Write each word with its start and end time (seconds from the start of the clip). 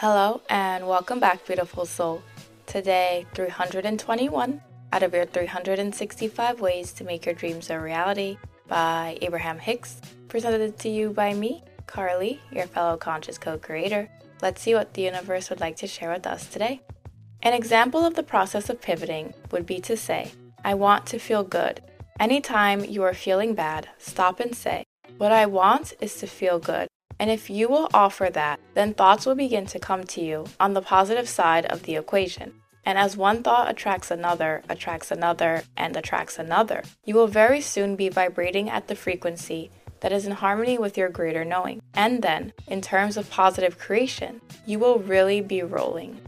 Hello 0.00 0.42
and 0.48 0.86
welcome 0.86 1.18
back, 1.18 1.44
beautiful 1.44 1.84
soul. 1.84 2.22
Today, 2.66 3.26
321 3.34 4.62
out 4.92 5.02
of 5.02 5.12
your 5.12 5.26
365 5.26 6.60
ways 6.60 6.92
to 6.92 7.02
make 7.02 7.26
your 7.26 7.34
dreams 7.34 7.68
a 7.68 7.80
reality 7.80 8.38
by 8.68 9.18
Abraham 9.22 9.58
Hicks, 9.58 10.00
presented 10.28 10.78
to 10.78 10.88
you 10.88 11.10
by 11.10 11.34
me, 11.34 11.64
Carlie, 11.88 12.40
your 12.52 12.68
fellow 12.68 12.96
conscious 12.96 13.38
co 13.38 13.58
creator. 13.58 14.08
Let's 14.40 14.62
see 14.62 14.72
what 14.72 14.94
the 14.94 15.02
universe 15.02 15.50
would 15.50 15.58
like 15.58 15.74
to 15.78 15.88
share 15.88 16.12
with 16.12 16.28
us 16.28 16.46
today. 16.46 16.80
An 17.42 17.52
example 17.52 18.06
of 18.06 18.14
the 18.14 18.22
process 18.22 18.70
of 18.70 18.80
pivoting 18.80 19.34
would 19.50 19.66
be 19.66 19.80
to 19.80 19.96
say, 19.96 20.30
I 20.64 20.74
want 20.74 21.06
to 21.06 21.18
feel 21.18 21.42
good. 21.42 21.82
Anytime 22.20 22.84
you 22.84 23.02
are 23.02 23.14
feeling 23.14 23.56
bad, 23.56 23.88
stop 23.98 24.38
and 24.38 24.54
say, 24.54 24.84
What 25.16 25.32
I 25.32 25.46
want 25.46 25.94
is 26.00 26.14
to 26.20 26.28
feel 26.28 26.60
good. 26.60 26.86
And 27.18 27.30
if 27.30 27.50
you 27.50 27.68
will 27.68 27.88
offer 27.92 28.30
that, 28.32 28.60
then 28.74 28.94
thoughts 28.94 29.26
will 29.26 29.34
begin 29.34 29.66
to 29.66 29.78
come 29.78 30.04
to 30.04 30.20
you 30.20 30.46
on 30.60 30.74
the 30.74 30.82
positive 30.82 31.28
side 31.28 31.66
of 31.66 31.82
the 31.82 31.96
equation. 31.96 32.54
And 32.84 32.96
as 32.96 33.16
one 33.16 33.42
thought 33.42 33.70
attracts 33.70 34.10
another, 34.10 34.62
attracts 34.68 35.10
another, 35.10 35.62
and 35.76 35.96
attracts 35.96 36.38
another, 36.38 36.82
you 37.04 37.14
will 37.14 37.26
very 37.26 37.60
soon 37.60 37.96
be 37.96 38.08
vibrating 38.08 38.70
at 38.70 38.88
the 38.88 38.94
frequency 38.94 39.70
that 40.00 40.12
is 40.12 40.26
in 40.26 40.32
harmony 40.32 40.78
with 40.78 40.96
your 40.96 41.08
greater 41.08 41.44
knowing. 41.44 41.82
And 41.94 42.22
then, 42.22 42.52
in 42.66 42.80
terms 42.80 43.16
of 43.16 43.30
positive 43.30 43.78
creation, 43.78 44.40
you 44.64 44.78
will 44.78 45.00
really 45.00 45.40
be 45.40 45.62
rolling. 45.62 46.20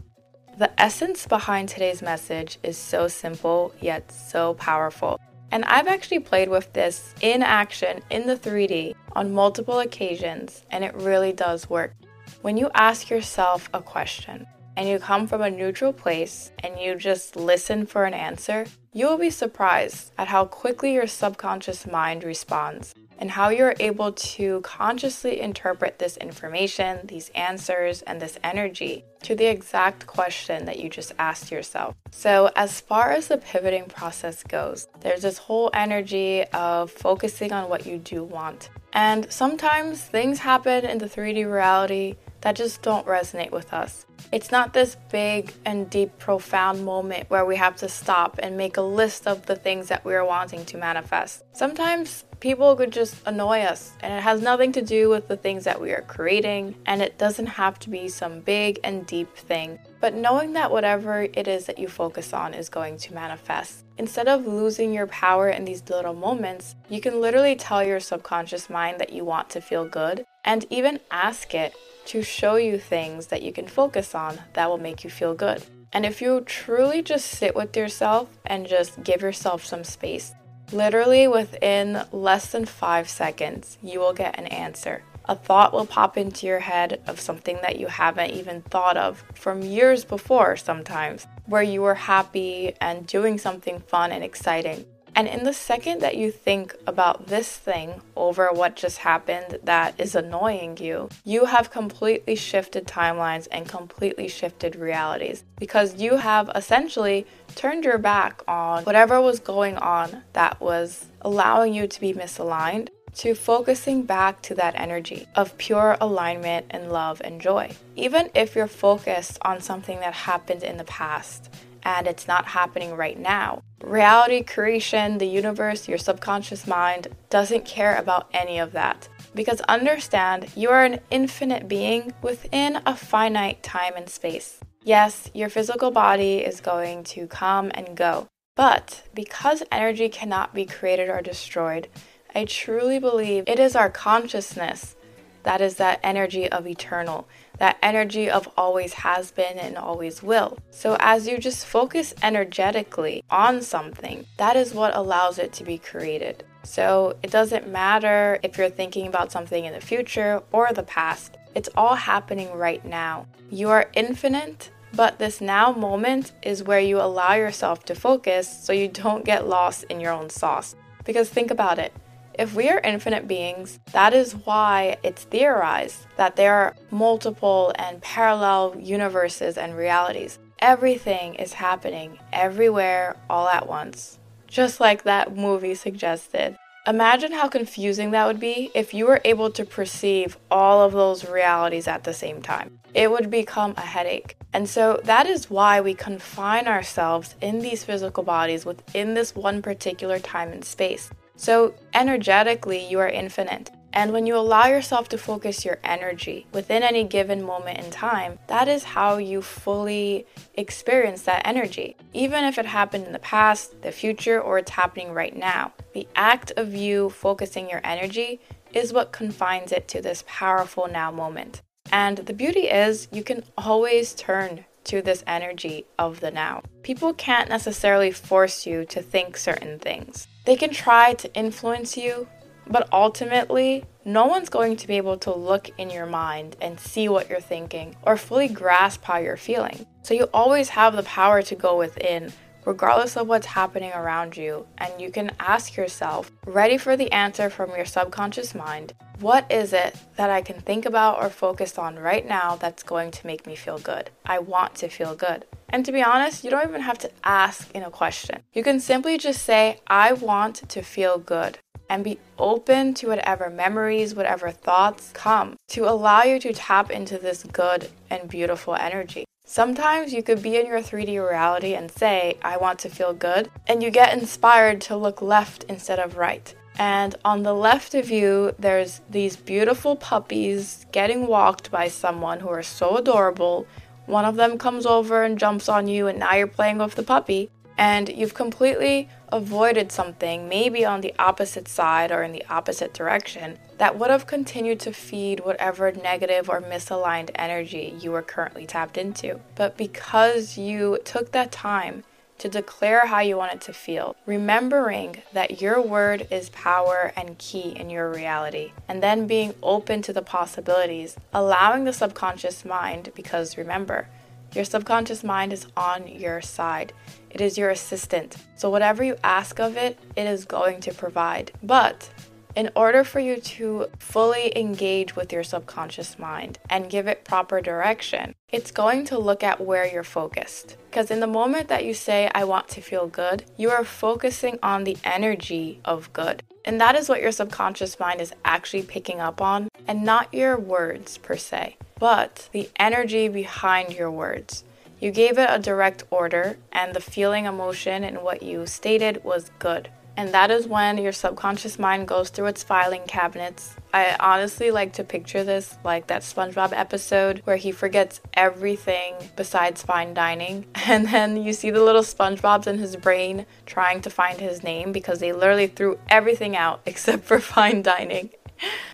The 0.57 0.69
essence 0.79 1.25
behind 1.25 1.69
today's 1.69 2.01
message 2.01 2.59
is 2.61 2.77
so 2.77 3.07
simple 3.07 3.73
yet 3.79 4.11
so 4.11 4.53
powerful. 4.55 5.19
And 5.51 5.65
I've 5.65 5.87
actually 5.87 6.19
played 6.19 6.49
with 6.49 6.71
this 6.73 7.13
in 7.21 7.43
action 7.43 8.01
in 8.09 8.25
the 8.25 8.37
3D 8.37 8.95
on 9.13 9.33
multiple 9.33 9.79
occasions, 9.79 10.65
and 10.71 10.83
it 10.83 10.95
really 10.95 11.33
does 11.33 11.69
work. 11.69 11.93
When 12.41 12.57
you 12.57 12.71
ask 12.73 13.09
yourself 13.09 13.69
a 13.73 13.81
question 13.81 14.47
and 14.77 14.87
you 14.87 14.97
come 14.97 15.27
from 15.27 15.41
a 15.41 15.49
neutral 15.51 15.91
place 15.91 16.51
and 16.59 16.79
you 16.79 16.95
just 16.95 17.35
listen 17.35 17.85
for 17.85 18.05
an 18.05 18.13
answer, 18.13 18.65
you 18.93 19.07
will 19.07 19.17
be 19.17 19.29
surprised 19.29 20.11
at 20.17 20.29
how 20.29 20.45
quickly 20.45 20.93
your 20.93 21.07
subconscious 21.07 21.85
mind 21.85 22.23
responds 22.23 22.95
and 23.21 23.29
how 23.29 23.49
you're 23.49 23.75
able 23.79 24.11
to 24.11 24.59
consciously 24.61 25.39
interpret 25.39 25.99
this 25.99 26.17
information, 26.17 27.05
these 27.05 27.29
answers, 27.35 28.01
and 28.01 28.19
this 28.19 28.39
energy 28.43 29.05
to 29.21 29.35
the 29.35 29.45
exact 29.45 30.07
question 30.07 30.65
that 30.65 30.79
you 30.79 30.89
just 30.89 31.13
asked 31.19 31.51
yourself. 31.51 31.95
So, 32.09 32.49
as 32.55 32.81
far 32.81 33.11
as 33.11 33.27
the 33.27 33.37
pivoting 33.37 33.85
process 33.85 34.41
goes, 34.43 34.87
there's 35.01 35.21
this 35.21 35.37
whole 35.37 35.69
energy 35.73 36.43
of 36.45 36.89
focusing 36.89 37.53
on 37.53 37.69
what 37.69 37.85
you 37.85 37.99
do 37.99 38.23
want. 38.23 38.71
And 38.93 39.31
sometimes 39.31 40.01
things 40.01 40.39
happen 40.39 40.83
in 40.85 40.97
the 40.97 41.05
3D 41.05 41.49
reality 41.49 42.15
that 42.41 42.55
just 42.55 42.81
don't 42.81 43.05
resonate 43.05 43.51
with 43.51 43.71
us. 43.71 44.07
It's 44.31 44.49
not 44.49 44.71
this 44.71 44.95
big 45.11 45.53
and 45.65 45.89
deep, 45.89 46.17
profound 46.17 46.85
moment 46.85 47.29
where 47.29 47.43
we 47.43 47.57
have 47.57 47.75
to 47.77 47.89
stop 47.89 48.39
and 48.41 48.55
make 48.55 48.77
a 48.77 48.81
list 48.81 49.27
of 49.27 49.45
the 49.45 49.57
things 49.57 49.89
that 49.89 50.05
we 50.05 50.13
are 50.13 50.23
wanting 50.23 50.63
to 50.67 50.77
manifest. 50.77 51.43
Sometimes 51.51 52.23
people 52.39 52.73
could 52.77 52.93
just 52.93 53.15
annoy 53.25 53.59
us, 53.59 53.91
and 53.99 54.13
it 54.13 54.21
has 54.21 54.41
nothing 54.41 54.71
to 54.71 54.81
do 54.81 55.09
with 55.09 55.27
the 55.27 55.35
things 55.35 55.65
that 55.65 55.81
we 55.81 55.91
are 55.91 56.03
creating, 56.03 56.75
and 56.85 57.01
it 57.01 57.17
doesn't 57.17 57.45
have 57.45 57.77
to 57.79 57.89
be 57.89 58.07
some 58.07 58.39
big 58.39 58.79
and 58.85 59.05
deep 59.05 59.35
thing. 59.35 59.77
But 59.99 60.13
knowing 60.13 60.53
that 60.53 60.71
whatever 60.71 61.23
it 61.23 61.49
is 61.49 61.65
that 61.65 61.77
you 61.77 61.89
focus 61.89 62.31
on 62.31 62.53
is 62.53 62.69
going 62.69 62.97
to 62.99 63.13
manifest. 63.13 63.83
Instead 63.97 64.29
of 64.29 64.47
losing 64.47 64.93
your 64.93 65.07
power 65.07 65.49
in 65.49 65.65
these 65.65 65.83
little 65.89 66.13
moments, 66.13 66.75
you 66.87 67.01
can 67.01 67.19
literally 67.19 67.57
tell 67.57 67.83
your 67.83 67.99
subconscious 67.99 68.69
mind 68.69 68.99
that 69.01 69.11
you 69.11 69.25
want 69.25 69.49
to 69.49 69.61
feel 69.61 69.85
good 69.85 70.25
and 70.45 70.65
even 70.69 71.01
ask 71.11 71.53
it 71.53 71.75
to 72.11 72.21
show 72.21 72.55
you 72.55 72.77
things 72.77 73.27
that 73.27 73.41
you 73.41 73.51
can 73.51 73.67
focus 73.67 74.15
on 74.15 74.39
that 74.53 74.69
will 74.69 74.77
make 74.77 75.03
you 75.03 75.09
feel 75.09 75.33
good. 75.33 75.63
And 75.91 76.05
if 76.05 76.21
you 76.21 76.41
truly 76.41 77.01
just 77.01 77.25
sit 77.25 77.55
with 77.55 77.75
yourself 77.75 78.29
and 78.45 78.67
just 78.67 79.03
give 79.03 79.21
yourself 79.21 79.65
some 79.65 79.83
space, 79.83 80.33
Literally 80.71 81.27
within 81.27 82.01
less 82.13 82.53
than 82.53 82.65
five 82.65 83.09
seconds, 83.09 83.77
you 83.83 83.99
will 83.99 84.13
get 84.13 84.39
an 84.39 84.47
answer. 84.47 85.03
A 85.25 85.35
thought 85.35 85.73
will 85.73 85.85
pop 85.85 86.17
into 86.17 86.47
your 86.47 86.61
head 86.61 87.01
of 87.07 87.19
something 87.19 87.59
that 87.61 87.77
you 87.77 87.87
haven't 87.87 88.31
even 88.31 88.61
thought 88.61 88.95
of 88.95 89.23
from 89.35 89.61
years 89.63 90.05
before, 90.05 90.55
sometimes, 90.55 91.27
where 91.45 91.61
you 91.61 91.81
were 91.81 91.95
happy 91.95 92.73
and 92.79 93.05
doing 93.05 93.37
something 93.37 93.81
fun 93.81 94.13
and 94.13 94.23
exciting. 94.23 94.85
And 95.15 95.27
in 95.27 95.43
the 95.43 95.53
second 95.53 96.01
that 96.01 96.15
you 96.15 96.31
think 96.31 96.75
about 96.87 97.27
this 97.27 97.57
thing 97.57 98.01
over 98.15 98.49
what 98.51 98.75
just 98.75 98.99
happened 98.99 99.59
that 99.63 99.99
is 99.99 100.15
annoying 100.15 100.77
you, 100.77 101.09
you 101.25 101.45
have 101.45 101.69
completely 101.69 102.35
shifted 102.35 102.87
timelines 102.87 103.47
and 103.51 103.67
completely 103.67 104.27
shifted 104.27 104.75
realities 104.75 105.43
because 105.57 106.01
you 106.01 106.17
have 106.17 106.49
essentially 106.55 107.27
turned 107.55 107.83
your 107.83 107.97
back 107.97 108.41
on 108.47 108.83
whatever 108.83 109.19
was 109.19 109.39
going 109.39 109.77
on 109.77 110.23
that 110.33 110.61
was 110.61 111.05
allowing 111.21 111.73
you 111.73 111.87
to 111.87 111.99
be 111.99 112.13
misaligned 112.13 112.87
to 113.13 113.35
focusing 113.35 114.03
back 114.03 114.41
to 114.41 114.55
that 114.55 114.73
energy 114.75 115.27
of 115.35 115.57
pure 115.57 115.97
alignment 115.99 116.65
and 116.69 116.91
love 116.91 117.21
and 117.23 117.41
joy. 117.41 117.69
Even 117.95 118.29
if 118.33 118.55
you're 118.55 118.67
focused 118.67 119.37
on 119.41 119.59
something 119.59 119.99
that 119.99 120.13
happened 120.13 120.63
in 120.63 120.77
the 120.77 120.83
past 120.85 121.53
and 121.83 122.07
it's 122.07 122.27
not 122.27 122.45
happening 122.45 122.95
right 122.95 123.19
now. 123.19 123.61
Reality 123.83 124.43
creation, 124.43 125.17
the 125.17 125.25
universe, 125.25 125.87
your 125.87 125.97
subconscious 125.97 126.67
mind 126.67 127.07
doesn't 127.29 127.65
care 127.65 127.95
about 127.95 128.29
any 128.33 128.59
of 128.59 128.71
that. 128.73 129.07
Because 129.33 129.61
understand, 129.61 130.49
you 130.55 130.69
are 130.69 130.83
an 130.83 130.99
infinite 131.09 131.67
being 131.67 132.13
within 132.21 132.79
a 132.85 132.95
finite 132.95 133.63
time 133.63 133.93
and 133.95 134.09
space. 134.09 134.59
Yes, 134.83 135.29
your 135.33 135.49
physical 135.49 135.91
body 135.91 136.39
is 136.39 136.59
going 136.59 137.03
to 137.05 137.27
come 137.27 137.71
and 137.73 137.95
go. 137.95 138.27
But 138.55 139.03
because 139.13 139.63
energy 139.71 140.09
cannot 140.09 140.53
be 140.53 140.65
created 140.65 141.09
or 141.09 141.21
destroyed, 141.21 141.87
I 142.35 142.45
truly 142.45 142.99
believe 142.99 143.43
it 143.47 143.59
is 143.59 143.75
our 143.75 143.89
consciousness 143.89 144.95
that 145.43 145.61
is 145.61 145.75
that 145.75 145.99
energy 146.03 146.49
of 146.49 146.67
eternal, 146.67 147.27
that 147.57 147.77
energy 147.81 148.29
of 148.29 148.49
always 148.57 148.93
has 148.93 149.31
been 149.31 149.57
and 149.57 149.77
always 149.77 150.21
will. 150.21 150.57
So, 150.69 150.97
as 150.99 151.27
you 151.27 151.37
just 151.37 151.65
focus 151.65 152.13
energetically 152.21 153.23
on 153.29 153.61
something, 153.61 154.25
that 154.37 154.55
is 154.55 154.73
what 154.73 154.95
allows 154.95 155.39
it 155.39 155.53
to 155.53 155.63
be 155.63 155.77
created. 155.77 156.43
So, 156.63 157.15
it 157.23 157.31
doesn't 157.31 157.67
matter 157.67 158.39
if 158.43 158.57
you're 158.57 158.69
thinking 158.69 159.07
about 159.07 159.31
something 159.31 159.65
in 159.65 159.73
the 159.73 159.81
future 159.81 160.43
or 160.51 160.71
the 160.73 160.83
past, 160.83 161.37
it's 161.55 161.69
all 161.75 161.95
happening 161.95 162.53
right 162.53 162.83
now. 162.85 163.27
You 163.49 163.69
are 163.69 163.89
infinite. 163.93 164.71
But 164.93 165.19
this 165.19 165.39
now 165.39 165.71
moment 165.71 166.33
is 166.41 166.63
where 166.63 166.81
you 166.81 166.99
allow 166.99 167.35
yourself 167.35 167.85
to 167.85 167.95
focus 167.95 168.65
so 168.65 168.73
you 168.73 168.89
don't 168.89 169.23
get 169.23 169.47
lost 169.47 169.85
in 169.85 170.01
your 170.01 170.11
own 170.11 170.29
sauce. 170.29 170.75
Because 171.05 171.29
think 171.29 171.49
about 171.49 171.79
it 171.79 171.93
if 172.33 172.55
we 172.55 172.69
are 172.69 172.79
infinite 172.79 173.27
beings, 173.27 173.79
that 173.91 174.13
is 174.13 174.33
why 174.33 174.97
it's 175.03 175.23
theorized 175.23 176.05
that 176.17 176.35
there 176.35 176.53
are 176.53 176.75
multiple 176.89 177.73
and 177.75 178.01
parallel 178.01 178.75
universes 178.79 179.57
and 179.57 179.75
realities. 179.75 180.39
Everything 180.59 181.35
is 181.35 181.53
happening 181.53 182.19
everywhere 182.31 183.15
all 183.29 183.49
at 183.49 183.67
once, 183.67 184.19
just 184.47 184.79
like 184.79 185.03
that 185.03 185.35
movie 185.35 185.75
suggested. 185.75 186.57
Imagine 186.87 187.31
how 187.31 187.47
confusing 187.47 188.09
that 188.11 188.25
would 188.25 188.39
be 188.39 188.71
if 188.73 188.91
you 188.91 189.05
were 189.05 189.21
able 189.23 189.51
to 189.51 189.63
perceive 189.63 190.37
all 190.49 190.81
of 190.81 190.93
those 190.93 191.29
realities 191.29 191.87
at 191.87 192.03
the 192.03 192.13
same 192.13 192.41
time. 192.41 192.79
It 192.95 193.11
would 193.11 193.29
become 193.29 193.75
a 193.77 193.81
headache. 193.81 194.35
And 194.51 194.67
so 194.67 194.99
that 195.03 195.27
is 195.27 195.49
why 195.49 195.79
we 195.79 195.93
confine 195.93 196.67
ourselves 196.67 197.35
in 197.39 197.59
these 197.59 197.83
physical 197.83 198.23
bodies 198.23 198.65
within 198.65 199.13
this 199.13 199.35
one 199.35 199.61
particular 199.61 200.17
time 200.17 200.51
and 200.51 200.65
space. 200.65 201.11
So, 201.41 201.73
energetically, 201.95 202.87
you 202.87 202.99
are 202.99 203.09
infinite. 203.09 203.71
And 203.93 204.13
when 204.13 204.27
you 204.27 204.37
allow 204.37 204.67
yourself 204.67 205.09
to 205.09 205.17
focus 205.17 205.65
your 205.65 205.79
energy 205.83 206.45
within 206.53 206.83
any 206.83 207.03
given 207.03 207.41
moment 207.41 207.79
in 207.79 207.89
time, 207.89 208.37
that 208.45 208.67
is 208.67 208.83
how 208.83 209.17
you 209.17 209.41
fully 209.41 210.27
experience 210.53 211.23
that 211.23 211.41
energy. 211.43 211.95
Even 212.13 212.43
if 212.43 212.59
it 212.59 212.67
happened 212.67 213.07
in 213.07 213.11
the 213.11 213.17
past, 213.17 213.81
the 213.81 213.91
future, 213.91 214.39
or 214.39 214.59
it's 214.59 214.69
happening 214.69 215.13
right 215.13 215.35
now, 215.35 215.73
the 215.95 216.07
act 216.15 216.51
of 216.57 216.75
you 216.75 217.09
focusing 217.09 217.67
your 217.67 217.81
energy 217.83 218.39
is 218.71 218.93
what 218.93 219.11
confines 219.11 219.71
it 219.71 219.87
to 219.87 219.99
this 219.99 220.23
powerful 220.27 220.87
now 220.87 221.09
moment. 221.09 221.63
And 221.91 222.19
the 222.19 222.33
beauty 222.33 222.69
is, 222.69 223.07
you 223.11 223.23
can 223.23 223.43
always 223.57 224.13
turn 224.13 224.65
to 224.85 225.01
this 225.01 225.23
energy 225.27 225.85
of 225.99 226.19
the 226.19 226.31
now. 226.31 226.63
People 226.83 227.13
can't 227.13 227.49
necessarily 227.49 228.11
force 228.11 228.65
you 228.65 228.85
to 228.85 229.01
think 229.01 229.37
certain 229.37 229.79
things. 229.79 230.27
They 230.45 230.55
can 230.55 230.71
try 230.71 231.13
to 231.13 231.33
influence 231.33 231.97
you, 231.97 232.27
but 232.67 232.87
ultimately, 232.91 233.85
no 234.05 234.25
one's 234.25 234.49
going 234.49 234.77
to 234.77 234.87
be 234.87 234.97
able 234.97 235.17
to 235.19 235.33
look 235.33 235.69
in 235.77 235.89
your 235.89 236.05
mind 236.05 236.55
and 236.61 236.79
see 236.79 237.07
what 237.07 237.29
you're 237.29 237.39
thinking 237.39 237.95
or 238.03 238.17
fully 238.17 238.47
grasp 238.47 239.03
how 239.03 239.17
you're 239.17 239.37
feeling. 239.37 239.85
So 240.03 240.13
you 240.13 240.27
always 240.33 240.69
have 240.69 240.95
the 240.95 241.03
power 241.03 241.41
to 241.43 241.55
go 241.55 241.77
within, 241.77 242.33
regardless 242.65 243.17
of 243.17 243.27
what's 243.27 243.47
happening 243.47 243.91
around 243.93 244.37
you, 244.37 244.65
and 244.77 244.99
you 244.99 245.11
can 245.11 245.31
ask 245.39 245.75
yourself, 245.75 246.31
ready 246.45 246.77
for 246.77 246.95
the 246.95 247.11
answer 247.11 247.49
from 247.49 247.71
your 247.75 247.85
subconscious 247.85 248.53
mind, 248.53 248.93
what 249.19 249.51
is 249.51 249.73
it 249.73 249.95
that 250.15 250.29
I 250.29 250.41
can 250.41 250.59
think 250.61 250.85
about 250.85 251.21
or 251.21 251.29
focus 251.29 251.77
on 251.77 251.99
right 251.99 252.27
now 252.27 252.55
that's 252.55 252.83
going 252.83 253.11
to 253.11 253.27
make 253.27 253.45
me 253.45 253.55
feel 253.55 253.77
good? 253.77 254.09
I 254.25 254.39
want 254.39 254.75
to 254.75 254.89
feel 254.89 255.15
good. 255.15 255.45
And 255.69 255.85
to 255.85 255.91
be 255.91 256.03
honest, 256.03 256.43
you 256.43 256.49
don't 256.49 256.67
even 256.67 256.81
have 256.81 256.97
to 256.99 257.11
ask 257.23 257.69
in 257.71 257.83
a 257.83 257.91
question. 257.91 258.41
You 258.53 258.63
can 258.63 258.79
simply 258.79 259.17
just 259.17 259.43
say, 259.43 259.79
I 259.87 260.13
want 260.13 260.67
to 260.69 260.81
feel 260.81 261.17
good 261.17 261.59
and 261.91 262.05
be 262.05 262.17
open 262.39 262.93
to 262.93 263.09
whatever 263.09 263.49
memories, 263.49 264.15
whatever 264.15 264.49
thoughts 264.49 265.11
come 265.13 265.57
to 265.67 265.83
allow 265.83 266.23
you 266.23 266.39
to 266.39 266.53
tap 266.53 266.89
into 266.89 267.17
this 267.17 267.43
good 267.43 267.89
and 268.09 268.29
beautiful 268.29 268.75
energy. 268.75 269.25
Sometimes 269.45 270.13
you 270.13 270.23
could 270.23 270.41
be 270.41 270.55
in 270.55 270.65
your 270.65 270.79
3D 270.79 271.21
reality 271.21 271.73
and 271.73 271.91
say, 271.91 272.37
I 272.41 272.55
want 272.55 272.79
to 272.79 272.89
feel 272.89 273.13
good, 273.13 273.51
and 273.67 273.83
you 273.83 273.91
get 273.91 274.17
inspired 274.17 274.79
to 274.81 274.95
look 274.95 275.21
left 275.21 275.65
instead 275.65 275.99
of 275.99 276.15
right. 276.15 276.55
And 276.79 277.13
on 277.25 277.43
the 277.43 277.53
left 277.53 277.93
of 277.93 278.09
you, 278.09 278.55
there's 278.57 279.01
these 279.09 279.35
beautiful 279.35 279.97
puppies 279.97 280.85
getting 280.93 281.27
walked 281.27 281.71
by 281.71 281.89
someone 281.89 282.39
who 282.39 282.47
are 282.47 282.63
so 282.63 282.95
adorable. 282.95 283.67
One 284.05 284.23
of 284.23 284.37
them 284.37 284.57
comes 284.57 284.85
over 284.85 285.25
and 285.25 285.37
jumps 285.37 285.67
on 285.67 285.89
you, 285.89 286.07
and 286.07 286.19
now 286.19 286.35
you're 286.35 286.47
playing 286.47 286.77
with 286.77 286.95
the 286.95 287.03
puppy 287.03 287.49
and 287.81 288.09
you've 288.09 288.35
completely 288.35 289.09
avoided 289.29 289.91
something, 289.91 290.47
maybe 290.47 290.85
on 290.85 291.01
the 291.01 291.15
opposite 291.17 291.67
side 291.67 292.11
or 292.11 292.21
in 292.21 292.31
the 292.31 292.45
opposite 292.47 292.93
direction, 292.93 293.57
that 293.79 293.97
would 293.97 294.11
have 294.11 294.27
continued 294.27 294.79
to 294.79 294.93
feed 294.93 295.39
whatever 295.39 295.91
negative 295.91 296.47
or 296.47 296.61
misaligned 296.61 297.31
energy 297.33 297.95
you 297.99 298.11
were 298.11 298.21
currently 298.21 298.67
tapped 298.67 298.99
into. 298.99 299.39
But 299.55 299.77
because 299.77 300.59
you 300.59 300.99
took 301.03 301.31
that 301.31 301.51
time 301.51 302.03
to 302.37 302.49
declare 302.49 303.07
how 303.07 303.21
you 303.21 303.35
want 303.35 303.53
it 303.53 303.61
to 303.61 303.73
feel, 303.73 304.15
remembering 304.27 305.23
that 305.33 305.59
your 305.59 305.81
word 305.81 306.27
is 306.29 306.49
power 306.49 307.11
and 307.15 307.39
key 307.39 307.75
in 307.75 307.89
your 307.89 308.11
reality, 308.11 308.73
and 308.87 309.01
then 309.01 309.25
being 309.25 309.55
open 309.63 310.03
to 310.03 310.13
the 310.13 310.21
possibilities, 310.21 311.17
allowing 311.33 311.85
the 311.85 311.93
subconscious 311.93 312.63
mind, 312.63 313.09
because 313.15 313.57
remember, 313.57 314.07
your 314.53 314.65
subconscious 314.65 315.23
mind 315.23 315.53
is 315.53 315.67
on 315.77 316.07
your 316.07 316.41
side. 316.41 316.93
It 317.29 317.41
is 317.41 317.57
your 317.57 317.69
assistant. 317.69 318.35
So, 318.55 318.69
whatever 318.69 319.03
you 319.03 319.15
ask 319.23 319.59
of 319.59 319.77
it, 319.77 319.97
it 320.15 320.27
is 320.27 320.45
going 320.45 320.81
to 320.81 320.93
provide. 320.93 321.51
But 321.63 322.09
in 322.55 322.69
order 322.75 323.03
for 323.03 323.19
you 323.19 323.37
to 323.37 323.87
fully 323.99 324.51
engage 324.57 325.15
with 325.15 325.31
your 325.31 325.43
subconscious 325.43 326.19
mind 326.19 326.59
and 326.69 326.89
give 326.89 327.07
it 327.07 327.23
proper 327.23 327.61
direction, 327.61 328.35
it's 328.49 328.71
going 328.71 329.05
to 329.05 329.17
look 329.17 329.43
at 329.43 329.61
where 329.61 329.85
you're 329.85 330.03
focused. 330.03 330.75
Because 330.89 331.11
in 331.11 331.21
the 331.21 331.27
moment 331.27 331.69
that 331.69 331.85
you 331.85 331.93
say, 331.93 332.29
I 332.35 332.43
want 332.43 332.67
to 332.69 332.81
feel 332.81 333.07
good, 333.07 333.45
you 333.57 333.69
are 333.69 333.85
focusing 333.85 334.59
on 334.61 334.83
the 334.83 334.97
energy 335.05 335.79
of 335.85 336.11
good. 336.11 336.43
And 336.63 336.79
that 336.79 336.95
is 336.95 337.09
what 337.09 337.21
your 337.21 337.31
subconscious 337.31 337.99
mind 337.99 338.21
is 338.21 338.33
actually 338.45 338.83
picking 338.83 339.19
up 339.19 339.41
on, 339.41 339.67
and 339.87 340.03
not 340.03 340.33
your 340.33 340.57
words 340.57 341.17
per 341.17 341.35
se, 341.35 341.77
but 341.99 342.49
the 342.51 342.69
energy 342.77 343.27
behind 343.27 343.93
your 343.93 344.11
words. 344.11 344.63
You 344.99 345.09
gave 345.09 345.39
it 345.39 345.49
a 345.49 345.57
direct 345.57 346.03
order, 346.11 346.57
and 346.71 346.93
the 346.93 347.01
feeling, 347.01 347.45
emotion, 347.45 348.03
and 348.03 348.21
what 348.21 348.43
you 348.43 348.67
stated 348.67 349.23
was 349.23 349.49
good. 349.57 349.89
And 350.17 350.33
that 350.33 350.51
is 350.51 350.67
when 350.67 350.97
your 350.97 351.11
subconscious 351.11 351.79
mind 351.79 352.07
goes 352.07 352.29
through 352.29 352.47
its 352.47 352.63
filing 352.63 353.03
cabinets. 353.07 353.75
I 353.93 354.15
honestly 354.19 354.71
like 354.71 354.93
to 354.93 355.03
picture 355.03 355.43
this 355.43 355.75
like 355.83 356.07
that 356.07 356.21
SpongeBob 356.21 356.73
episode 356.73 357.41
where 357.45 357.55
he 357.55 357.71
forgets 357.71 358.21
everything 358.33 359.15
besides 359.35 359.83
fine 359.83 360.13
dining. 360.13 360.65
And 360.87 361.07
then 361.07 361.37
you 361.37 361.53
see 361.53 361.69
the 361.69 361.83
little 361.83 362.01
SpongeBobs 362.01 362.67
in 362.67 362.77
his 362.77 362.95
brain 362.95 363.45
trying 363.65 364.01
to 364.01 364.09
find 364.09 364.39
his 364.39 364.63
name 364.63 364.91
because 364.91 365.19
they 365.19 365.31
literally 365.31 365.67
threw 365.67 365.99
everything 366.09 366.55
out 366.55 366.81
except 366.85 367.23
for 367.23 367.39
fine 367.39 367.81
dining. 367.81 368.29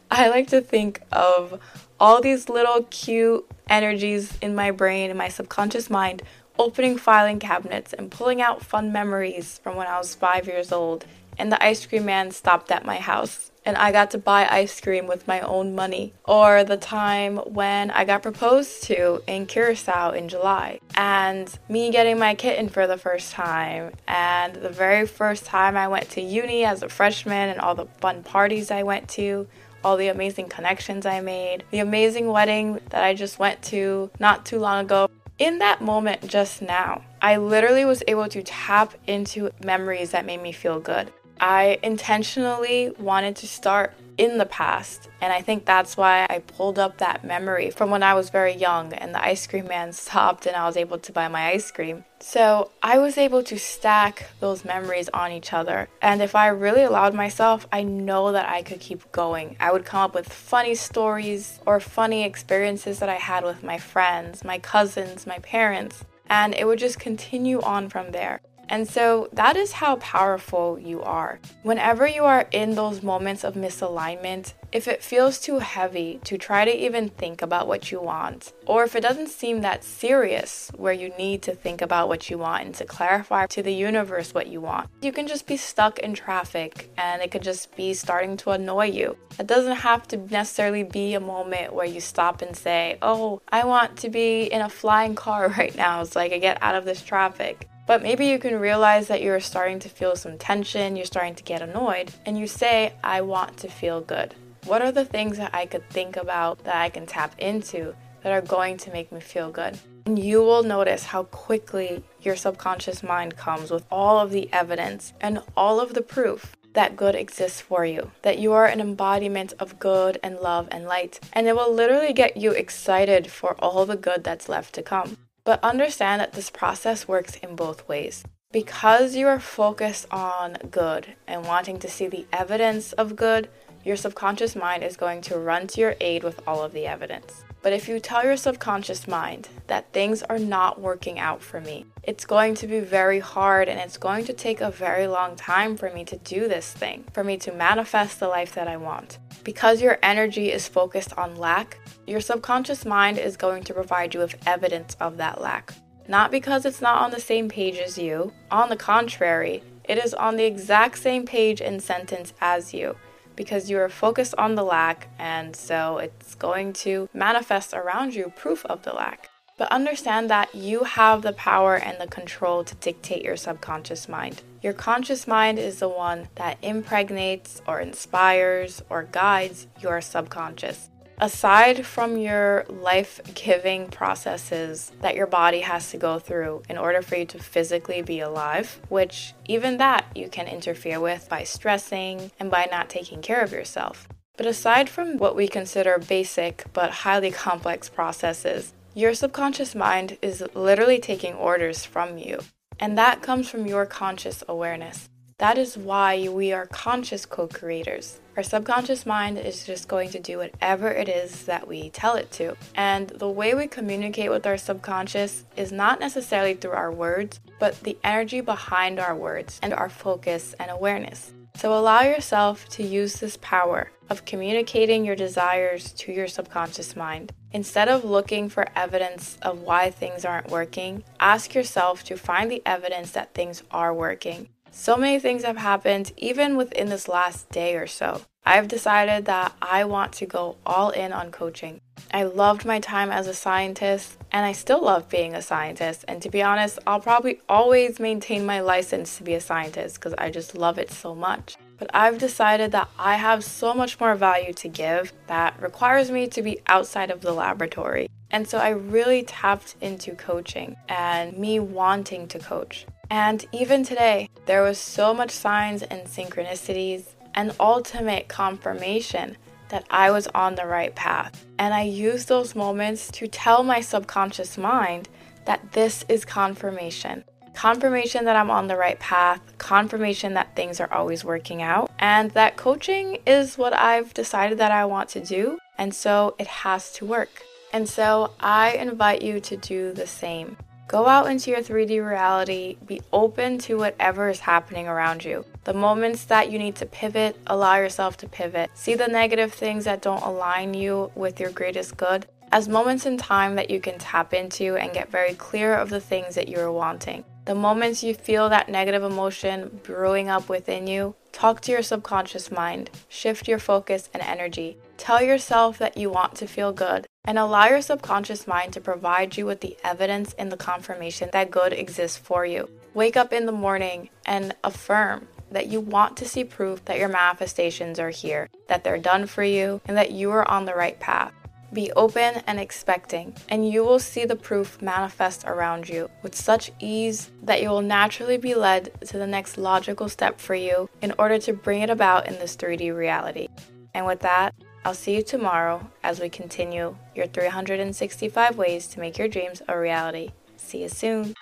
I 0.09 0.29
like 0.29 0.47
to 0.49 0.61
think 0.61 1.01
of 1.11 1.59
all 1.99 2.21
these 2.21 2.47
little 2.49 2.83
cute 2.83 3.45
energies 3.69 4.37
in 4.41 4.55
my 4.55 4.71
brain 4.71 5.09
and 5.09 5.17
my 5.17 5.29
subconscious 5.29 5.89
mind 5.89 6.21
opening 6.59 6.97
filing 6.97 7.39
cabinets 7.39 7.93
and 7.93 8.11
pulling 8.11 8.41
out 8.41 8.63
fun 8.63 8.91
memories 8.91 9.59
from 9.63 9.75
when 9.75 9.87
I 9.87 9.97
was 9.97 10.15
five 10.15 10.47
years 10.47 10.71
old. 10.71 11.05
And 11.39 11.51
the 11.51 11.63
ice 11.63 11.85
cream 11.85 12.05
man 12.05 12.31
stopped 12.31 12.71
at 12.71 12.83
my 12.83 12.97
house, 12.97 13.51
and 13.63 13.77
I 13.77 13.91
got 13.91 14.09
to 14.11 14.17
buy 14.17 14.47
ice 14.49 14.81
cream 14.81 15.05
with 15.05 15.27
my 15.27 15.39
own 15.41 15.75
money. 15.75 16.13
Or 16.25 16.63
the 16.63 16.77
time 16.77 17.37
when 17.37 17.91
I 17.91 18.05
got 18.05 18.23
proposed 18.23 18.81
to 18.85 19.21
in 19.27 19.45
Curacao 19.45 20.11
in 20.11 20.29
July, 20.29 20.79
and 20.95 21.47
me 21.69 21.91
getting 21.91 22.17
my 22.17 22.33
kitten 22.33 22.69
for 22.69 22.87
the 22.87 22.97
first 22.97 23.33
time, 23.33 23.91
and 24.07 24.55
the 24.55 24.69
very 24.69 25.05
first 25.05 25.45
time 25.45 25.77
I 25.77 25.87
went 25.87 26.09
to 26.11 26.21
uni 26.21 26.65
as 26.65 26.81
a 26.81 26.89
freshman, 26.89 27.49
and 27.49 27.59
all 27.59 27.75
the 27.75 27.85
fun 28.01 28.23
parties 28.23 28.71
I 28.71 28.81
went 28.81 29.07
to 29.09 29.47
all 29.83 29.95
the 29.95 30.07
amazing 30.07 30.49
connections 30.49 31.05
I 31.05 31.21
made, 31.21 31.63
the 31.71 31.79
amazing 31.79 32.27
wedding 32.29 32.79
that 32.89 33.03
I 33.03 33.13
just 33.13 33.37
went 33.37 33.61
to 33.63 34.09
not 34.19 34.45
too 34.45 34.59
long 34.59 34.85
ago. 34.85 35.07
In 35.39 35.59
that 35.59 35.83
moment 35.83 36.27
just 36.27 36.63
now, 36.63 37.03
I 37.21 37.37
literally 37.37 37.85
was 37.85 38.01
able 38.07 38.27
to 38.27 38.41
tap 38.41 38.95
into 39.05 39.51
memories 39.63 40.09
that 40.09 40.25
made 40.25 40.41
me 40.41 40.51
feel 40.51 40.79
good. 40.79 41.13
I 41.39 41.79
intentionally 41.83 42.91
wanted 42.99 43.35
to 43.37 43.47
start 43.47 43.93
in 44.17 44.37
the 44.37 44.45
past. 44.45 45.09
And 45.21 45.31
I 45.31 45.41
think 45.41 45.65
that's 45.65 45.95
why 45.95 46.25
I 46.29 46.39
pulled 46.39 46.79
up 46.79 46.97
that 46.97 47.23
memory 47.23 47.69
from 47.69 47.91
when 47.91 48.03
I 48.03 48.13
was 48.13 48.29
very 48.29 48.53
young 48.53 48.93
and 48.93 49.13
the 49.13 49.23
ice 49.23 49.45
cream 49.47 49.67
man 49.67 49.93
stopped 49.93 50.45
and 50.45 50.55
I 50.55 50.65
was 50.65 50.77
able 50.77 50.97
to 50.99 51.11
buy 51.11 51.27
my 51.27 51.49
ice 51.49 51.71
cream. 51.71 52.03
So 52.19 52.71
I 52.81 52.97
was 52.97 53.17
able 53.17 53.43
to 53.43 53.59
stack 53.59 54.29
those 54.39 54.65
memories 54.65 55.07
on 55.09 55.31
each 55.31 55.53
other. 55.53 55.87
And 56.01 56.21
if 56.21 56.35
I 56.35 56.47
really 56.47 56.83
allowed 56.83 57.13
myself, 57.13 57.67
I 57.71 57.83
know 57.83 58.31
that 58.31 58.49
I 58.49 58.63
could 58.63 58.79
keep 58.79 59.11
going. 59.11 59.55
I 59.59 59.71
would 59.71 59.85
come 59.85 60.01
up 60.01 60.15
with 60.15 60.31
funny 60.31 60.73
stories 60.73 61.59
or 61.67 61.79
funny 61.79 62.23
experiences 62.23 62.99
that 62.99 63.09
I 63.09 63.15
had 63.15 63.43
with 63.43 63.63
my 63.63 63.77
friends, 63.77 64.43
my 64.43 64.57
cousins, 64.57 65.27
my 65.27 65.39
parents. 65.39 66.03
And 66.29 66.55
it 66.55 66.65
would 66.65 66.79
just 66.79 66.99
continue 66.99 67.61
on 67.61 67.87
from 67.87 68.11
there. 68.11 68.41
And 68.69 68.87
so 68.87 69.29
that 69.33 69.55
is 69.55 69.73
how 69.73 69.95
powerful 69.97 70.77
you 70.79 71.01
are. 71.01 71.39
Whenever 71.63 72.07
you 72.07 72.23
are 72.23 72.47
in 72.51 72.75
those 72.75 73.03
moments 73.03 73.43
of 73.43 73.55
misalignment, 73.55 74.53
if 74.71 74.87
it 74.87 75.01
feels 75.01 75.39
too 75.39 75.59
heavy 75.59 76.19
to 76.25 76.37
try 76.37 76.65
to 76.65 76.85
even 76.85 77.09
think 77.09 77.41
about 77.41 77.67
what 77.67 77.91
you 77.91 78.01
want, 78.01 78.51
or 78.65 78.83
if 78.83 78.95
it 78.95 79.01
doesn't 79.01 79.29
seem 79.29 79.61
that 79.61 79.83
serious 79.83 80.69
where 80.75 80.93
you 80.93 81.09
need 81.17 81.41
to 81.43 81.55
think 81.55 81.81
about 81.81 82.09
what 82.09 82.29
you 82.29 82.37
want 82.37 82.65
and 82.65 82.75
to 82.75 82.85
clarify 82.85 83.45
to 83.47 83.63
the 83.63 83.73
universe 83.73 84.33
what 84.33 84.47
you 84.47 84.59
want, 84.59 84.89
you 85.01 85.11
can 85.11 85.27
just 85.27 85.47
be 85.47 85.55
stuck 85.55 85.99
in 85.99 86.13
traffic 86.13 86.91
and 86.97 87.21
it 87.21 87.31
could 87.31 87.43
just 87.43 87.75
be 87.77 87.93
starting 87.93 88.35
to 88.37 88.51
annoy 88.51 88.85
you. 88.85 89.15
It 89.39 89.47
doesn't 89.47 89.77
have 89.77 90.07
to 90.09 90.17
necessarily 90.17 90.83
be 90.83 91.13
a 91.13 91.19
moment 91.19 91.73
where 91.73 91.85
you 91.85 92.01
stop 92.01 92.41
and 92.41 92.55
say, 92.55 92.97
Oh, 93.01 93.41
I 93.49 93.65
want 93.65 93.97
to 93.97 94.09
be 94.09 94.43
in 94.43 94.61
a 94.61 94.69
flying 94.69 95.15
car 95.15 95.47
right 95.57 95.75
now 95.75 96.03
so 96.03 96.19
I 96.19 96.29
can 96.29 96.41
get 96.41 96.61
out 96.61 96.75
of 96.75 96.85
this 96.85 97.01
traffic. 97.01 97.69
But 97.87 98.03
maybe 98.03 98.25
you 98.27 98.37
can 98.37 98.59
realize 98.59 99.07
that 99.07 99.21
you're 99.21 99.39
starting 99.39 99.79
to 99.79 99.89
feel 99.89 100.17
some 100.17 100.37
tension, 100.37 100.97
you're 100.97 101.05
starting 101.05 101.35
to 101.35 101.43
get 101.43 101.61
annoyed, 101.61 102.11
and 102.25 102.37
you 102.37 102.45
say, 102.45 102.93
I 103.01 103.21
want 103.21 103.55
to 103.57 103.69
feel 103.69 104.01
good. 104.01 104.35
What 104.65 104.81
are 104.81 104.91
the 104.91 105.05
things 105.05 105.37
that 105.37 105.55
I 105.55 105.65
could 105.65 105.89
think 105.89 106.17
about 106.17 106.65
that 106.65 106.75
I 106.75 106.89
can 106.89 107.05
tap 107.05 107.39
into 107.39 107.95
that 108.21 108.33
are 108.33 108.41
going 108.41 108.75
to 108.79 108.91
make 108.91 109.09
me 109.13 109.21
feel 109.21 109.49
good? 109.49 109.79
And 110.05 110.19
you 110.19 110.41
will 110.41 110.63
notice 110.63 111.05
how 111.05 111.23
quickly 111.23 112.03
your 112.19 112.35
subconscious 112.35 113.03
mind 113.03 113.37
comes 113.37 113.71
with 113.71 113.85
all 113.89 114.19
of 114.19 114.31
the 114.31 114.51
evidence 114.51 115.13
and 115.21 115.41
all 115.55 115.79
of 115.79 115.93
the 115.93 116.01
proof 116.01 116.57
that 116.73 116.97
good 116.97 117.15
exists 117.15 117.61
for 117.61 117.85
you, 117.85 118.11
that 118.21 118.37
you 118.37 118.51
are 118.51 118.65
an 118.65 118.81
embodiment 118.81 119.53
of 119.59 119.79
good 119.79 120.19
and 120.21 120.39
love 120.39 120.67
and 120.71 120.85
light. 120.85 121.21
And 121.31 121.47
it 121.47 121.55
will 121.55 121.73
literally 121.73 122.11
get 122.11 122.35
you 122.35 122.51
excited 122.51 123.31
for 123.31 123.55
all 123.59 123.85
the 123.85 123.95
good 123.95 124.25
that's 124.25 124.49
left 124.49 124.75
to 124.75 124.83
come. 124.83 125.17
But 125.47 125.63
understand 125.63 126.19
that 126.19 126.33
this 126.33 126.49
process 126.49 127.07
works 127.07 127.37
in 127.37 127.55
both 127.55 127.87
ways. 127.87 128.25
Because 128.51 129.15
you 129.15 129.27
are 129.27 129.39
focused 129.39 130.05
on 130.11 130.57
good 130.69 131.15
and 131.25 131.45
wanting 131.45 131.79
to 131.79 131.87
see 131.87 132.07
the 132.07 132.25
evidence 132.33 132.91
of 132.91 133.15
good, 133.15 133.47
your 133.85 133.95
subconscious 133.95 134.57
mind 134.57 134.83
is 134.83 134.97
going 134.97 135.21
to 135.21 135.39
run 135.39 135.67
to 135.67 135.79
your 135.79 135.95
aid 136.01 136.25
with 136.25 136.45
all 136.45 136.65
of 136.65 136.73
the 136.73 136.85
evidence. 136.85 137.45
But 137.61 137.71
if 137.71 137.87
you 137.87 138.01
tell 138.01 138.25
your 138.25 138.35
subconscious 138.35 139.07
mind 139.07 139.47
that 139.67 139.93
things 139.93 140.21
are 140.23 140.37
not 140.37 140.81
working 140.81 141.17
out 141.17 141.41
for 141.41 141.61
me, 141.61 141.85
it's 142.03 142.25
going 142.25 142.53
to 142.55 142.67
be 142.67 142.81
very 142.81 143.19
hard 143.19 143.69
and 143.69 143.79
it's 143.79 143.97
going 143.97 144.25
to 144.25 144.33
take 144.33 144.59
a 144.59 144.69
very 144.69 145.07
long 145.07 145.37
time 145.37 145.77
for 145.77 145.89
me 145.89 146.03
to 146.05 146.17
do 146.17 146.49
this 146.49 146.73
thing, 146.73 147.05
for 147.13 147.23
me 147.23 147.37
to 147.37 147.53
manifest 147.53 148.19
the 148.19 148.27
life 148.27 148.53
that 148.55 148.67
I 148.67 148.75
want. 148.75 149.17
Because 149.47 149.81
your 149.81 149.97
energy 150.03 150.51
is 150.51 150.67
focused 150.67 151.17
on 151.17 151.37
lack, 151.37 151.79
your 152.05 152.19
subconscious 152.19 152.83
mind 152.85 153.17
is 153.17 153.37
going 153.37 153.63
to 153.63 153.73
provide 153.73 154.13
you 154.13 154.19
with 154.19 154.35
evidence 154.45 154.97
of 154.99 155.15
that 155.15 155.39
lack. 155.39 155.73
Not 156.05 156.31
because 156.31 156.65
it's 156.65 156.81
not 156.81 157.01
on 157.01 157.11
the 157.11 157.21
same 157.21 157.47
page 157.47 157.77
as 157.77 157.97
you, 157.97 158.33
on 158.51 158.67
the 158.67 158.75
contrary, 158.75 159.63
it 159.85 159.99
is 159.99 160.13
on 160.13 160.35
the 160.35 160.43
exact 160.43 160.97
same 160.97 161.25
page 161.25 161.61
and 161.61 161.81
sentence 161.81 162.33
as 162.41 162.73
you 162.73 162.97
because 163.37 163.69
you 163.69 163.79
are 163.79 163.87
focused 163.87 164.35
on 164.37 164.55
the 164.55 164.65
lack, 164.65 165.07
and 165.17 165.55
so 165.55 165.99
it's 165.99 166.35
going 166.35 166.73
to 166.73 167.07
manifest 167.13 167.73
around 167.73 168.13
you 168.13 168.33
proof 168.35 168.65
of 168.65 168.83
the 168.83 168.91
lack. 168.91 169.29
But 169.57 169.71
understand 169.71 170.29
that 170.29 170.53
you 170.53 170.83
have 170.83 171.23
the 171.23 171.33
power 171.33 171.75
and 171.75 171.99
the 171.99 172.07
control 172.07 172.63
to 172.63 172.75
dictate 172.75 173.23
your 173.23 173.37
subconscious 173.37 174.07
mind. 174.07 174.43
Your 174.61 174.73
conscious 174.73 175.27
mind 175.27 175.57
is 175.57 175.79
the 175.79 175.89
one 175.89 176.29
that 176.35 176.57
impregnates 176.61 177.61
or 177.67 177.79
inspires 177.79 178.83
or 178.89 179.03
guides 179.03 179.67
your 179.81 179.99
subconscious. 179.99 180.89
Aside 181.19 181.83
from 181.83 182.17
your 182.17 182.63
life 182.69 183.19
giving 183.33 183.87
processes 183.87 184.91
that 185.01 185.15
your 185.15 185.25
body 185.25 185.61
has 185.61 185.89
to 185.89 185.97
go 185.97 186.19
through 186.19 186.61
in 186.69 186.77
order 186.77 187.01
for 187.01 187.15
you 187.15 187.25
to 187.25 187.39
physically 187.39 188.03
be 188.03 188.19
alive, 188.19 188.79
which 188.89 189.33
even 189.45 189.77
that 189.77 190.05
you 190.13 190.29
can 190.29 190.47
interfere 190.47 190.99
with 190.99 191.27
by 191.27 191.43
stressing 191.43 192.31
and 192.39 192.51
by 192.51 192.67
not 192.69 192.89
taking 192.89 193.23
care 193.23 193.41
of 193.41 193.51
yourself. 193.51 194.07
But 194.37 194.45
aside 194.45 194.87
from 194.87 195.17
what 195.17 195.35
we 195.35 195.47
consider 195.47 195.97
basic 195.97 196.65
but 196.71 196.91
highly 196.91 197.31
complex 197.47 197.89
processes, 197.89 198.75
your 198.97 199.13
subconscious 199.13 199.75
mind 199.75 200.17
is 200.23 200.43
literally 200.55 200.97
taking 200.99 201.35
orders 201.35 201.85
from 201.85 202.17
you. 202.17 202.39
And 202.79 202.97
that 202.97 203.21
comes 203.21 203.47
from 203.47 203.67
your 203.67 203.85
conscious 203.85 204.43
awareness. 204.47 205.07
That 205.37 205.59
is 205.59 205.77
why 205.77 206.27
we 206.29 206.51
are 206.51 206.65
conscious 206.65 207.23
co 207.27 207.47
creators. 207.47 208.19
Our 208.35 208.41
subconscious 208.41 209.05
mind 209.05 209.37
is 209.37 209.67
just 209.67 209.87
going 209.87 210.09
to 210.09 210.19
do 210.19 210.39
whatever 210.39 210.87
it 210.87 211.07
is 211.07 211.45
that 211.45 211.67
we 211.67 211.91
tell 211.91 212.15
it 212.15 212.31
to. 212.33 212.57
And 212.73 213.09
the 213.09 213.29
way 213.29 213.53
we 213.53 213.67
communicate 213.67 214.31
with 214.31 214.47
our 214.47 214.57
subconscious 214.57 215.43
is 215.55 215.71
not 215.71 215.99
necessarily 215.99 216.55
through 216.55 216.71
our 216.71 216.91
words, 216.91 217.39
but 217.59 217.79
the 217.83 217.99
energy 218.03 218.41
behind 218.41 218.99
our 218.99 219.15
words 219.15 219.59
and 219.61 219.75
our 219.75 219.89
focus 219.89 220.55
and 220.59 220.71
awareness. 220.71 221.33
So 221.55 221.71
allow 221.71 222.01
yourself 222.01 222.67
to 222.69 222.83
use 222.83 223.19
this 223.19 223.37
power 223.41 223.91
of 224.09 224.25
communicating 224.25 225.05
your 225.05 225.15
desires 225.15 225.91
to 225.93 226.11
your 226.11 226.27
subconscious 226.27 226.95
mind. 226.95 227.31
Instead 227.51 227.89
of 227.89 228.03
looking 228.03 228.49
for 228.49 228.67
evidence 228.75 229.37
of 229.41 229.61
why 229.61 229.89
things 229.89 230.25
aren't 230.25 230.49
working, 230.49 231.03
ask 231.19 231.53
yourself 231.53 232.03
to 232.03 232.17
find 232.17 232.51
the 232.51 232.61
evidence 232.65 233.11
that 233.11 233.33
things 233.33 233.63
are 233.71 233.93
working. 233.93 234.49
So 234.71 234.95
many 234.95 235.19
things 235.19 235.43
have 235.43 235.57
happened 235.57 236.11
even 236.17 236.55
within 236.55 236.89
this 236.89 237.07
last 237.07 237.49
day 237.49 237.75
or 237.75 237.87
so. 237.87 238.21
I've 238.45 238.67
decided 238.67 239.25
that 239.25 239.53
I 239.61 239.83
want 239.83 240.13
to 240.13 240.25
go 240.25 240.55
all 240.65 240.91
in 240.91 241.11
on 241.11 241.31
coaching. 241.31 241.81
I 242.13 242.23
loved 242.23 242.63
my 242.63 242.79
time 242.79 243.11
as 243.11 243.27
a 243.27 243.33
scientist 243.33 244.17
and 244.31 244.45
I 244.45 244.53
still 244.53 244.81
love 244.83 245.09
being 245.09 245.33
a 245.33 245.41
scientist. 245.41 246.05
And 246.07 246.21
to 246.21 246.29
be 246.29 246.41
honest, 246.41 246.79
I'll 246.87 247.01
probably 247.01 247.41
always 247.49 247.99
maintain 247.99 248.45
my 248.45 248.61
license 248.61 249.17
to 249.17 249.23
be 249.23 249.33
a 249.33 249.41
scientist 249.41 249.95
because 249.95 250.13
I 250.17 250.29
just 250.29 250.55
love 250.55 250.77
it 250.77 250.91
so 250.91 251.13
much. 251.13 251.57
But 251.77 251.89
I've 251.93 252.17
decided 252.17 252.71
that 252.71 252.89
I 252.97 253.15
have 253.15 253.43
so 253.43 253.73
much 253.73 253.99
more 253.99 254.15
value 254.15 254.53
to 254.53 254.67
give 254.67 255.13
that 255.27 255.61
requires 255.61 256.09
me 256.11 256.27
to 256.27 256.41
be 256.41 256.59
outside 256.67 257.11
of 257.11 257.21
the 257.21 257.33
laboratory. 257.33 258.09
And 258.31 258.47
so 258.47 258.57
I 258.57 258.69
really 258.69 259.23
tapped 259.23 259.75
into 259.79 260.15
coaching 260.15 260.75
and 260.89 261.37
me 261.37 261.59
wanting 261.59 262.27
to 262.29 262.39
coach. 262.39 262.85
And 263.09 263.45
even 263.51 263.83
today, 263.83 264.29
there 264.45 264.63
was 264.63 264.77
so 264.77 265.13
much 265.13 265.31
signs 265.31 265.83
and 265.83 266.07
synchronicities 266.07 267.13
and 267.33 267.55
ultimate 267.59 268.27
confirmation 268.27 269.37
that 269.69 269.85
I 269.89 270.11
was 270.11 270.27
on 270.27 270.55
the 270.55 270.65
right 270.65 270.93
path. 270.95 271.45
And 271.59 271.73
I 271.73 271.83
used 271.83 272.27
those 272.27 272.55
moments 272.55 273.11
to 273.11 273.27
tell 273.27 273.63
my 273.63 273.81
subconscious 273.81 274.57
mind 274.57 275.09
that 275.45 275.71
this 275.73 276.03
is 276.09 276.25
confirmation. 276.25 277.23
Confirmation 277.57 278.25
that 278.25 278.35
I'm 278.35 278.51
on 278.51 278.67
the 278.67 278.77
right 278.77 278.99
path, 278.99 279.41
confirmation 279.57 280.35
that 280.35 280.55
things 280.55 280.79
are 280.79 280.93
always 280.93 281.25
working 281.25 281.63
out, 281.63 281.89
and 281.97 282.29
that 282.31 282.55
coaching 282.55 283.17
is 283.25 283.57
what 283.57 283.73
I've 283.73 284.13
decided 284.13 284.59
that 284.59 284.71
I 284.71 284.85
want 284.85 285.09
to 285.09 285.21
do, 285.21 285.57
and 285.75 285.91
so 285.91 286.35
it 286.37 286.45
has 286.45 286.93
to 286.93 287.05
work. 287.05 287.41
And 287.73 287.89
so 287.89 288.33
I 288.39 288.73
invite 288.73 289.23
you 289.23 289.39
to 289.39 289.57
do 289.57 289.91
the 289.91 290.05
same. 290.05 290.55
Go 290.87 291.07
out 291.07 291.31
into 291.31 291.49
your 291.49 291.61
3D 291.61 292.07
reality, 292.07 292.77
be 292.85 293.01
open 293.11 293.57
to 293.65 293.79
whatever 293.79 294.29
is 294.29 294.41
happening 294.41 294.87
around 294.87 295.25
you. 295.25 295.43
The 295.63 295.73
moments 295.73 296.25
that 296.25 296.51
you 296.51 296.59
need 296.59 296.75
to 296.75 296.85
pivot, 296.85 297.37
allow 297.47 297.77
yourself 297.77 298.17
to 298.17 298.29
pivot. 298.29 298.69
See 298.75 298.93
the 298.93 299.07
negative 299.07 299.51
things 299.51 299.85
that 299.85 300.03
don't 300.03 300.21
align 300.21 300.75
you 300.75 301.11
with 301.15 301.39
your 301.39 301.49
greatest 301.49 301.97
good 301.97 302.27
as 302.51 302.69
moments 302.69 303.07
in 303.07 303.17
time 303.17 303.55
that 303.55 303.71
you 303.71 303.79
can 303.79 303.97
tap 303.97 304.31
into 304.31 304.77
and 304.77 304.93
get 304.93 305.09
very 305.09 305.33
clear 305.33 305.73
of 305.73 305.89
the 305.89 305.99
things 305.99 306.35
that 306.35 306.47
you 306.47 306.59
are 306.59 306.71
wanting. 306.71 307.23
The 307.47 307.55
moments 307.55 308.03
you 308.03 308.13
feel 308.13 308.49
that 308.49 308.67
negative 308.67 309.03
emotion 309.03 309.79
brewing 309.81 310.27
up 310.27 310.49
within 310.49 310.85
you, 310.85 311.15
talk 311.31 311.61
to 311.61 311.71
your 311.71 311.81
subconscious 311.81 312.51
mind, 312.51 312.89
shift 313.07 313.47
your 313.47 313.57
focus 313.57 314.09
and 314.13 314.21
energy. 314.21 314.75
Tell 314.97 315.23
yourself 315.23 315.77
that 315.77 315.95
you 315.95 316.09
want 316.09 316.35
to 316.35 316.45
feel 316.45 316.73
good 316.73 317.07
and 317.23 317.37
allow 317.39 317.67
your 317.67 317.81
subconscious 317.81 318.47
mind 318.47 318.73
to 318.73 318.81
provide 318.81 319.37
you 319.37 319.45
with 319.45 319.61
the 319.61 319.77
evidence 319.81 320.33
and 320.37 320.51
the 320.51 320.57
confirmation 320.57 321.29
that 321.31 321.49
good 321.49 321.71
exists 321.71 322.17
for 322.17 322.45
you. 322.45 322.69
Wake 322.93 323.15
up 323.15 323.31
in 323.31 323.45
the 323.45 323.53
morning 323.53 324.09
and 324.25 324.53
affirm 324.65 325.29
that 325.49 325.67
you 325.67 325.79
want 325.79 326.17
to 326.17 326.27
see 326.27 326.43
proof 326.43 326.83
that 326.83 326.99
your 326.99 327.07
manifestations 327.07 327.97
are 327.97 328.09
here, 328.09 328.49
that 328.67 328.83
they're 328.83 328.97
done 328.97 329.25
for 329.25 329.43
you, 329.43 329.79
and 329.85 329.95
that 329.95 330.11
you 330.11 330.31
are 330.31 330.45
on 330.51 330.65
the 330.65 330.75
right 330.75 330.99
path. 330.99 331.31
Be 331.73 331.91
open 331.97 332.41
and 332.47 332.59
expecting, 332.59 333.35
and 333.49 333.69
you 333.69 333.83
will 333.83 333.99
see 333.99 334.23
the 334.25 334.35
proof 334.35 334.81
manifest 334.81 335.43
around 335.45 335.89
you 335.89 336.09
with 336.21 336.33
such 336.33 336.71
ease 336.79 337.29
that 337.43 337.61
you 337.61 337.69
will 337.69 337.81
naturally 337.81 338.37
be 338.37 338.55
led 338.55 338.91
to 339.01 339.17
the 339.17 339.27
next 339.27 339.57
logical 339.57 340.07
step 340.07 340.39
for 340.39 340.55
you 340.55 340.89
in 341.01 341.13
order 341.19 341.37
to 341.39 341.53
bring 341.53 341.81
it 341.81 341.89
about 341.89 342.27
in 342.27 342.35
this 342.35 342.55
3D 342.55 342.95
reality. 342.95 343.49
And 343.93 344.05
with 344.05 344.21
that, 344.21 344.55
I'll 344.85 344.93
see 344.93 345.15
you 345.15 345.23
tomorrow 345.23 345.85
as 346.03 346.21
we 346.21 346.29
continue 346.29 346.95
your 347.13 347.27
365 347.27 348.57
ways 348.57 348.87
to 348.87 349.01
make 349.01 349.17
your 349.17 349.27
dreams 349.27 349.61
a 349.67 349.77
reality. 349.77 350.31
See 350.55 350.83
you 350.83 350.89
soon. 350.89 351.35